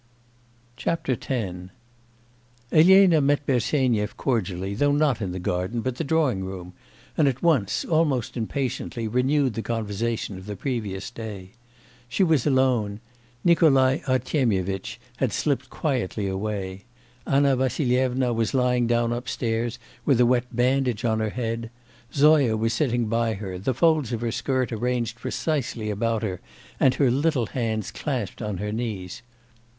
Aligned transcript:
X 0.83 1.29
Elena 2.71 3.21
met 3.21 3.45
Bersenyev 3.45 4.17
cordially, 4.17 4.73
though 4.73 4.91
not 4.91 5.21
in 5.21 5.31
the 5.31 5.37
garden, 5.37 5.81
but 5.81 5.97
the 5.97 6.03
drawing 6.03 6.43
room, 6.43 6.73
and 7.15 7.27
at 7.27 7.43
once, 7.43 7.85
almost 7.85 8.35
impatiently, 8.35 9.07
renewed 9.07 9.53
the 9.53 9.61
conversation 9.61 10.39
of 10.39 10.47
the 10.47 10.55
previous 10.55 11.11
day. 11.11 11.51
She 12.09 12.23
was 12.23 12.47
alone; 12.47 12.99
Nikolai 13.43 13.99
Artemyevitch 14.07 14.99
had 15.17 15.29
quietly 15.69 16.23
slipped 16.23 16.31
away. 16.33 16.85
Anna 17.27 17.55
Vassilyevna 17.55 18.33
was 18.33 18.55
lying 18.55 18.87
down 18.87 19.13
upstairs 19.13 19.77
with 20.03 20.19
a 20.19 20.25
wet 20.25 20.47
bandage 20.51 21.05
on 21.05 21.19
her 21.19 21.29
head. 21.29 21.69
Zoya 22.11 22.57
was 22.57 22.73
sitting 22.73 23.05
by 23.05 23.35
her, 23.35 23.59
the 23.59 23.75
folds 23.75 24.11
of 24.11 24.21
her 24.21 24.31
skirt 24.31 24.71
arranged 24.71 25.17
precisely 25.19 25.91
about 25.91 26.23
her, 26.23 26.41
and 26.79 26.95
her 26.95 27.11
little 27.11 27.45
hands 27.45 27.91
clasped 27.91 28.41
on 28.41 28.57
her 28.57 28.71
knees. 28.71 29.21